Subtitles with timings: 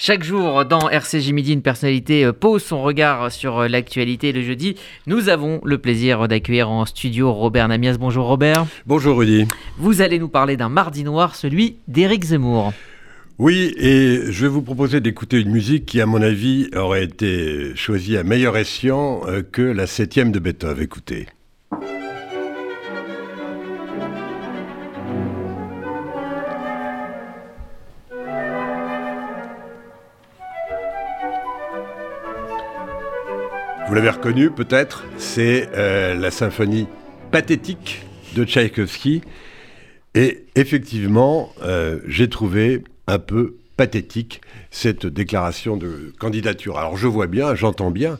[0.00, 4.30] Chaque jour dans RCJ Midi, une personnalité euh, pose son regard sur euh, l'actualité.
[4.30, 4.76] Le jeudi,
[5.08, 7.96] nous avons le plaisir d'accueillir en studio Robert Namias.
[7.98, 8.64] Bonjour Robert.
[8.86, 9.48] Bonjour Rudy.
[9.76, 12.72] Vous allez nous parler d'un mardi noir, celui d'Éric Zemmour.
[13.38, 17.74] Oui, et je vais vous proposer d'écouter une musique qui, à mon avis, aurait été
[17.74, 20.84] choisie à meilleur escient euh, que la septième de Beethoven.
[20.84, 21.26] Écoutez.
[33.88, 36.86] Vous l'avez reconnu peut-être, c'est euh, la symphonie
[37.30, 39.22] pathétique de Tchaïkovski.
[40.14, 46.76] Et effectivement, euh, j'ai trouvé un peu pathétique cette déclaration de candidature.
[46.76, 48.18] Alors je vois bien, j'entends bien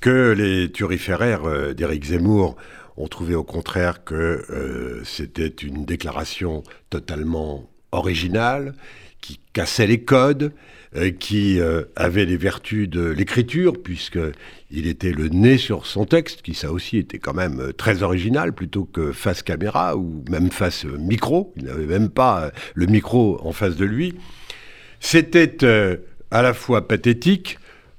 [0.00, 2.56] que les turiféraires euh, d'Éric Zemmour
[2.96, 8.74] ont trouvé au contraire que c'était une déclaration totalement originale,
[9.20, 10.52] qui cassait les codes,
[10.96, 16.42] euh, qui euh, avait les vertus de l'écriture, puisqu'il était le nez sur son texte,
[16.42, 20.50] qui ça aussi était quand même euh, très original, plutôt que face caméra ou même
[20.50, 21.52] face micro.
[21.56, 24.14] Il n'avait même pas le micro en face de lui.
[25.00, 25.58] C'était
[26.30, 27.58] à la fois pathétique,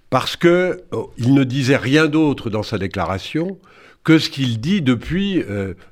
[0.09, 3.59] parce qu'il oh, ne disait rien d'autre dans sa déclaration
[4.03, 5.43] que ce qu'il dit depuis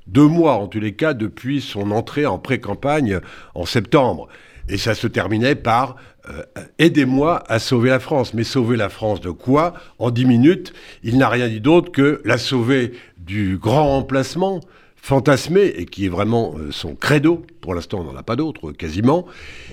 [0.08, 3.20] deux mois, en tous les cas depuis son entrée en pré-campagne
[3.54, 4.30] en septembre.
[4.68, 5.96] Et ça se terminait par
[6.30, 6.44] euh,
[6.80, 8.34] Aidez-moi à sauver la France.
[8.34, 9.74] Mais sauver la France de quoi?
[10.00, 14.62] En dix minutes, il n'a rien dit d'autre que la sauver du grand remplacement,
[15.06, 17.46] fantasmé et qui est vraiment euh, son credo.
[17.62, 19.28] Pour l'instant, on n'en a pas d'autre, quasiment.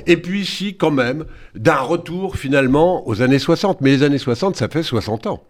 [0.06, 3.80] Et puis ici, quand même, d'un retour finalement aux années 60.
[3.80, 5.42] Mais les années 60, ça fait 60 ans.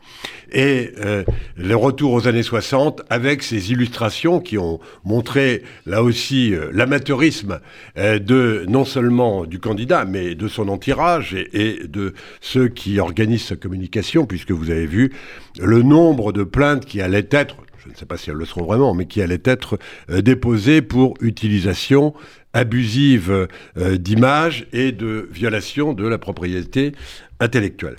[0.52, 1.24] Et euh,
[1.56, 7.58] le retour aux années 60 avec ces illustrations qui ont montré là aussi euh, l'amateurisme
[7.96, 13.46] de non seulement du candidat, mais de son entourage et, et de ceux qui organisent
[13.46, 15.12] sa communication, puisque vous avez vu
[15.58, 18.64] le nombre de plaintes qui allaient être je ne sais pas si elles le seront
[18.64, 19.78] vraiment, mais qui allaient être
[20.10, 22.14] euh, déposées pour utilisation
[22.52, 26.92] abusive euh, d'images et de violation de la propriété
[27.40, 27.96] intellectuelle.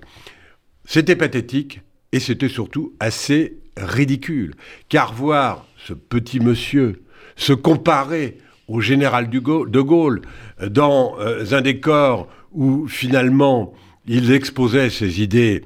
[0.86, 4.54] C'était pathétique et c'était surtout assez ridicule,
[4.90, 7.04] car voir ce petit monsieur
[7.36, 10.22] se comparer au général de Gaulle
[10.66, 13.74] dans euh, un décor où finalement
[14.06, 15.64] il exposait ses idées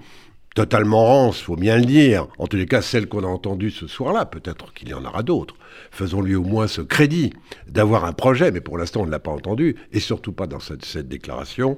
[0.57, 2.25] totalement rance, faut bien le dire.
[2.39, 5.21] En tous les cas, celle qu'on a entendue ce soir-là, peut-être qu'il y en aura
[5.21, 5.53] d'autres.
[5.91, 7.31] Faisons-lui au moins ce crédit
[7.67, 10.59] d'avoir un projet, mais pour l'instant, on ne l'a pas entendu, et surtout pas dans
[10.59, 11.77] cette, déclaration.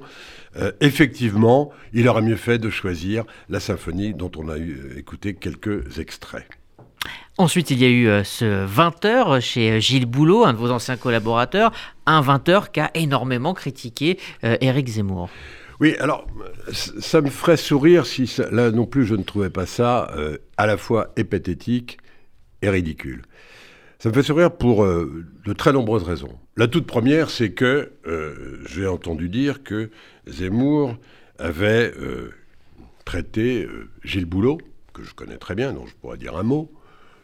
[0.55, 4.97] Euh, effectivement, il aurait mieux fait de choisir la symphonie dont on a eu, euh,
[4.97, 6.47] écouté quelques extraits.
[7.37, 10.95] Ensuite, il y a eu euh, ce 20h chez Gilles Boulot, un de vos anciens
[10.95, 11.73] collaborateurs,
[12.05, 15.29] un 20h qui a énormément critiqué Éric Zemmour.
[15.79, 16.27] Oui, alors,
[16.73, 20.65] ça me ferait sourire si, là non plus, je ne trouvais pas ça euh, à
[20.65, 21.99] la fois épathétique
[22.61, 23.21] et ridicule.
[23.97, 26.37] Ça me fait sourire pour euh, de très nombreuses raisons.
[26.57, 29.89] La toute première, c'est que euh, j'ai entendu dire que
[30.27, 30.97] Zemmour
[31.37, 31.93] avait
[33.05, 33.65] traité
[34.03, 34.57] Gilles Boulot,
[34.93, 36.69] que je connais très bien, dont je pourrais dire un mot,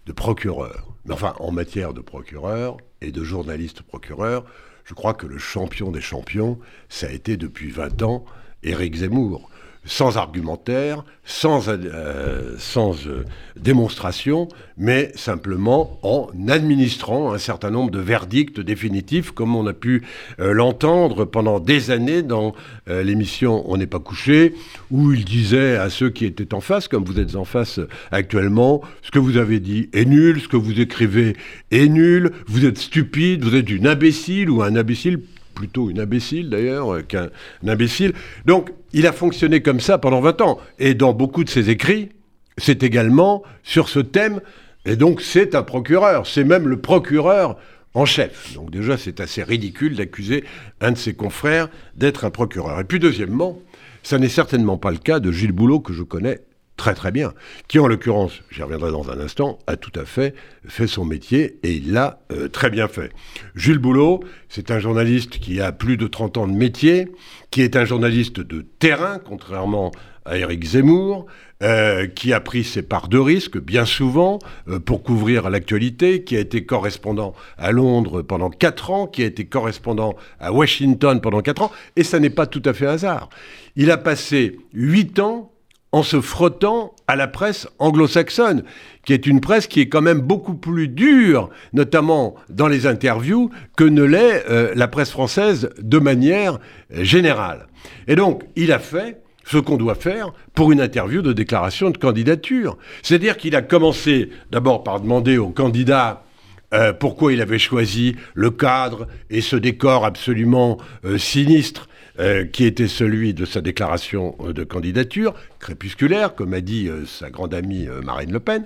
[0.06, 0.96] de procureur.
[1.04, 4.46] Mais enfin, en matière de procureur et de journaliste procureur,
[4.86, 6.60] je crois que le champion des champions,
[6.90, 8.26] ça a été depuis 20 ans
[8.64, 9.50] Éric Zemmour,
[9.86, 13.24] sans argumentaire, sans, euh, euh,
[13.60, 14.48] démonstration,
[14.78, 20.04] mais simplement en administrant un certain nombre de verdicts définitifs, comme on a pu
[20.40, 22.54] euh, l'entendre pendant des années dans
[22.88, 24.54] l'émission On n'est pas couché,
[24.92, 27.80] où il disait à ceux qui étaient en face, comme vous êtes en face
[28.12, 31.36] actuellement, ce que vous avez dit est nul, ce que vous écrivez
[31.72, 35.20] est nul, vous êtes stupide, vous êtes une imbécile ou un imbécile
[35.56, 37.30] plutôt une imbécile d'ailleurs euh, qu'un
[37.66, 38.14] imbécile.
[38.46, 40.60] Donc il a fonctionné comme ça pendant 20 ans.
[40.78, 42.10] Et dans beaucoup de ses écrits,
[42.58, 44.42] c'est également sur ce thème.
[44.86, 47.58] Et donc c'est un procureur, c'est même le procureur
[47.96, 48.54] en chef.
[48.54, 50.44] Donc déjà c'est assez ridicule d'accuser
[50.82, 52.80] un de ses confrères d'être un procureur.
[52.80, 53.60] Et puis deuxièmement,
[54.04, 56.42] ça n'est certainement pas le cas de Gilles Boulot que je connais
[56.78, 57.34] très très bien,
[57.68, 60.36] qui en l'occurrence, j'y reviendrai dans un instant, a tout à fait
[60.68, 63.12] fait son métier et il l'a euh, très bien fait.
[63.56, 67.08] Jules Boulot, c'est un journaliste qui a plus de 30 ans de métier,
[67.52, 69.92] qui est un journaliste de terrain, contrairement
[70.26, 71.28] à Éric Zemmour,
[71.64, 76.36] euh, qui a pris ses parts de risque bien souvent euh, pour couvrir l'actualité, qui
[76.36, 81.42] a été correspondant à Londres pendant 4 ans, qui a été correspondant à Washington pendant
[81.42, 83.30] 4 ans, et ça n'est pas tout à fait hasard.
[83.76, 85.55] Il a passé 8 ans
[85.96, 88.66] en se frottant à la presse anglo-saxonne,
[89.06, 93.50] qui est une presse qui est quand même beaucoup plus dure, notamment dans les interviews,
[93.78, 96.60] que ne l'est euh, la presse française de manière
[96.92, 97.68] générale.
[98.10, 101.98] Et donc, il a fait ce qu'on doit faire pour une interview de déclaration de
[101.98, 102.78] candidature.
[103.02, 106.26] C'est-à-dire qu'il a commencé d'abord par demander au candidat
[106.74, 111.88] euh, pourquoi il avait choisi le cadre et ce décor absolument euh, sinistre
[112.20, 117.54] euh, qui était celui de sa déclaration de candidature, crépusculaire, comme a dit sa grande
[117.54, 118.66] amie Marine Le Pen.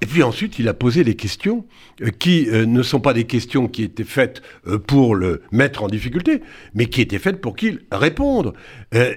[0.00, 1.64] Et puis ensuite, il a posé des questions
[2.02, 5.82] euh, qui euh, ne sont pas des questions qui étaient faites euh, pour le mettre
[5.82, 6.42] en difficulté,
[6.74, 8.52] mais qui étaient faites pour qu'il réponde.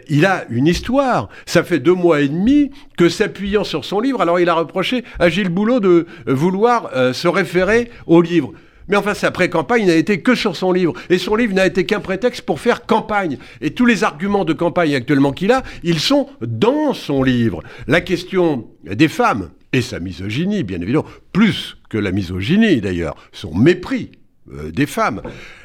[0.10, 1.30] il a une histoire.
[1.46, 5.04] Ça fait deux mois et demi que s'appuyant sur son livre, alors il a reproché
[5.20, 8.54] à Gilles Boulot de vouloir se référer au livre.
[8.92, 10.94] Mais enfin, sa pré-campagne n'a été que sur son livre.
[11.10, 13.38] Et son livre n'a été qu'un prétexte pour faire campagne.
[13.62, 17.64] Et tous les arguments de campagne actuellement qu'il a, ils sont dans son livre.
[17.88, 23.56] La question des femmes, et sa misogynie, bien évidemment, plus que la misogynie d'ailleurs, son
[23.56, 24.12] mépris
[24.52, 25.22] euh, des femmes,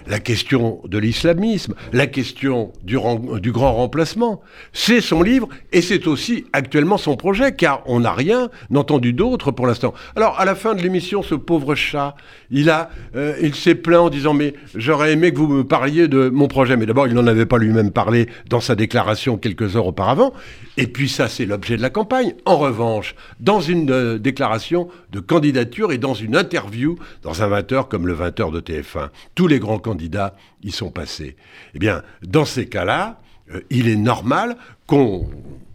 [0.06, 4.42] la question de l'islamisme, la question du, grand remplacement.
[4.74, 9.50] C'est son livre et c'est aussi actuellement son projet, car on n'a rien entendu d'autre
[9.50, 9.94] pour l'instant.
[10.14, 12.16] Alors, à la fin de l'émission, ce pauvre chat,
[12.50, 16.06] il, a, euh, il s'est plaint en disant Mais j'aurais aimé que vous me parliez
[16.06, 16.76] de mon projet.
[16.76, 20.34] Mais d'abord, il n'en avait pas lui-même parlé dans sa déclaration quelques heures auparavant.
[20.76, 22.34] Et puis, ça, c'est l'objet de la campagne.
[22.44, 27.88] En revanche, dans une euh, déclaration de candidature et dans une interview, dans un 20h
[27.88, 31.36] comme le 20h de TF1, tous les grands candidats y sont passés.
[31.74, 33.18] Eh bien, dans ces cas-là,
[33.54, 34.56] euh, il est normal
[34.86, 35.28] qu'on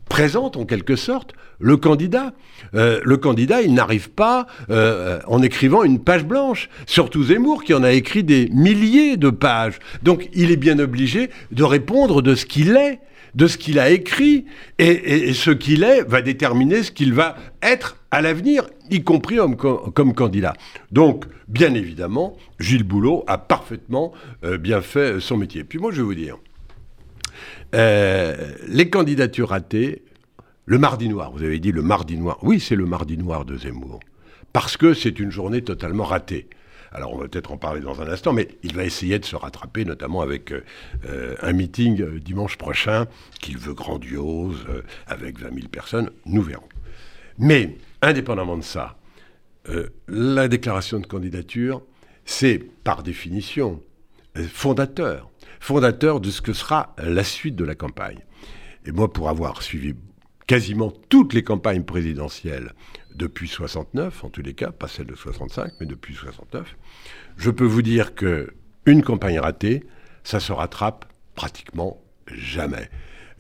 [0.07, 2.33] présente en quelque sorte le candidat.
[2.73, 6.69] Euh, le candidat, il n'arrive pas euh, en écrivant une page blanche.
[6.85, 9.79] Surtout Zemmour, qui en a écrit des milliers de pages.
[10.03, 12.99] Donc, il est bien obligé de répondre de ce qu'il est
[13.33, 14.43] de ce qu'il a écrit,
[14.77, 20.13] et, ce qu'il est va déterminer ce qu'il va être à l'avenir, y compris comme,
[20.13, 20.51] candidat.
[20.91, 24.11] Donc, bien évidemment, Gilles Boulot a parfaitement
[24.43, 25.63] euh, bien fait son métier.
[25.63, 26.39] Puis moi, je vais vous dire,
[27.71, 30.03] les candidatures ratées,
[30.71, 32.37] le mardi noir, vous avez dit le mardi noir.
[32.43, 33.99] Oui, c'est le mardi noir de Zemmour.
[34.53, 36.47] Parce que c'est une journée totalement ratée.
[36.93, 39.35] Alors on va peut-être en parler dans un instant, mais il va essayer de se
[39.35, 40.63] rattraper, notamment avec euh,
[41.09, 43.07] euh, un meeting euh, dimanche prochain
[43.41, 44.65] qu'il veut grandiose,
[45.07, 46.69] avec 20 000 personnes, nous verrons.
[47.37, 48.97] Mais, indépendamment de ça,
[50.07, 51.81] la déclaration de candidature,
[52.23, 53.83] c'est par définition
[54.37, 55.29] fondateur,
[55.59, 58.19] fondateur de ce que sera la suite de la campagne.
[58.85, 59.95] Et moi, pour avoir suivi
[60.51, 62.73] quasiment toutes les campagnes présidentielles
[63.15, 66.75] depuis 69, en tous les cas, pas celle de 65, mais depuis 69,
[67.37, 68.53] je peux vous dire que
[68.85, 69.85] une campagne ratée,
[70.25, 71.05] ça se rattrape
[71.35, 72.89] pratiquement jamais.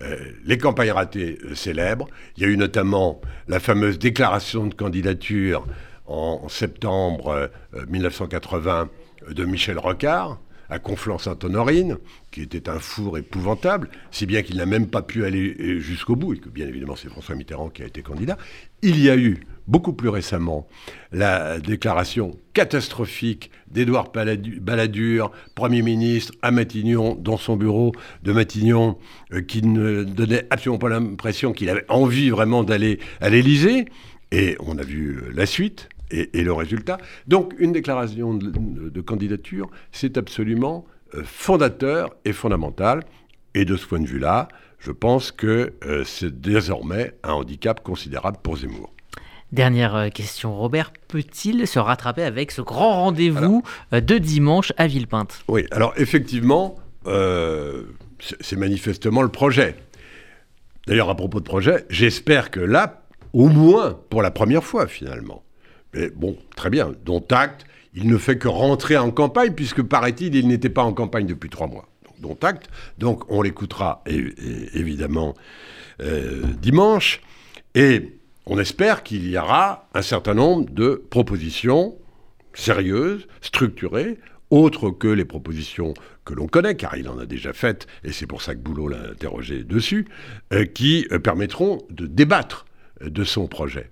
[0.01, 3.19] Euh, les campagnes ratées euh, célèbres, il y a eu notamment
[3.49, 5.67] la fameuse déclaration de candidature
[6.05, 7.51] en, septembre
[7.89, 8.89] 1980
[9.27, 10.39] euh, de Michel Rocard,
[10.71, 11.97] à Conflans-Sainte-Honorine,
[12.31, 16.33] qui était un four épouvantable, si bien qu'il n'a même pas pu aller jusqu'au bout,
[16.33, 18.37] et que bien évidemment c'est François Mitterrand qui a été candidat.
[18.81, 20.67] Il y a eu, beaucoup plus récemment,
[21.11, 27.91] la déclaration catastrophique d'Édouard Balladur, Premier ministre à Matignon, dans son bureau
[28.23, 28.97] de Matignon,
[29.33, 33.85] euh, qui ne donnait absolument pas l'impression qu'il avait envie vraiment d'aller à l'Élysée.
[34.31, 36.97] Et on a vu euh, la suite et, le résultat.
[37.27, 40.85] Donc une déclaration de, candidature, c'est absolument
[41.15, 43.03] euh, fondateur et fondamental.
[43.53, 44.47] Et de ce point de vue-là,
[44.79, 48.93] je pense que euh, c'est désormais un handicap considérable pour Zemmour.
[49.51, 55.43] Dernière euh, question, Robert, peut-il se rattraper avec ce grand rendez-vous de dimanche à Villepinte?
[55.49, 56.77] Oui, alors effectivement,
[58.39, 59.75] c'est manifestement le projet.
[60.87, 63.03] D'ailleurs, à propos de projet, j'espère que là,
[63.33, 65.43] au moins pour la première fois finalement,
[65.93, 70.35] mais bon, très bien, dont acte, il ne fait que rentrer en campagne, puisque paraît-il,
[70.35, 71.87] il, n'était pas en campagne depuis trois mois.
[72.05, 72.69] Donc, dont acte.
[72.97, 75.35] Donc, on l'écoutera évidemment
[76.01, 77.21] euh, dimanche.
[77.75, 81.95] Et on espère qu'il y aura un certain nombre de propositions
[82.53, 84.17] sérieuses, structurées,
[84.49, 85.93] autres que les propositions
[86.25, 88.89] que l'on connaît, car il en a déjà faites, et c'est pour ça que Boulot
[88.89, 90.07] l'a interrogé dessus,
[90.53, 92.65] euh, qui euh, permettront de débattre
[93.01, 93.89] de son projet.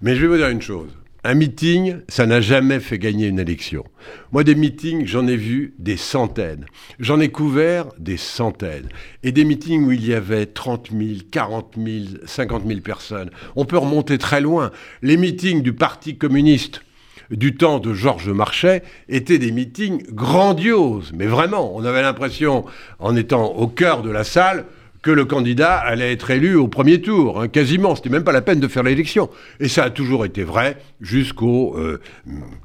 [0.00, 0.90] Mais je vais vous dire une chose.
[1.24, 3.84] Un meeting, ça n'a jamais fait gagner une élection.
[4.32, 6.66] Moi, des meetings, j'en ai vu des centaines.
[6.98, 8.88] J'en ai couvert des centaines.
[9.22, 13.30] Et des meetings où il y avait 30 000, 40 000, 50 000 personnes.
[13.54, 14.72] On peut remonter très loin.
[15.00, 16.82] Les meetings du Parti communiste
[17.30, 21.12] du temps de Georges Marchais étaient des meetings grandioses.
[21.14, 22.64] Mais vraiment, on avait l'impression,
[22.98, 24.64] en étant au cœur de la salle,
[25.02, 27.94] que le candidat allait être élu au premier tour, hein, quasiment.
[27.96, 29.28] C'était même pas la peine de faire l'élection.
[29.60, 32.00] Et ça a toujours été vrai jusqu'aux euh,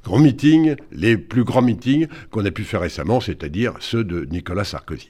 [0.03, 4.63] grands meetings, les plus grands meetings qu'on a pu faire récemment, c'est-à-dire ceux de Nicolas
[4.63, 5.09] Sarkozy.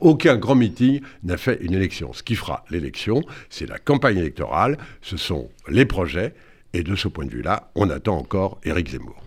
[0.00, 2.12] Aucun grand meeting n'a fait une élection.
[2.12, 6.34] Ce qui fera l'élection, c'est la campagne électorale, ce sont les projets,
[6.72, 9.22] et de ce point de vue-là, on attend encore Éric Zemmour.